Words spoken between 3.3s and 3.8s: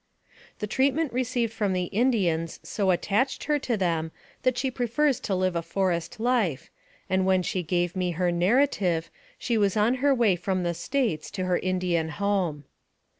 her to